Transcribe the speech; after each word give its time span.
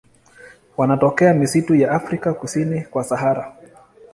Wanatokea 0.77 1.33
misitu 1.33 1.75
ya 1.75 1.91
Afrika 1.91 2.33
kusini 2.33 2.81
kwa 2.81 3.03
Sahara. 3.03 3.53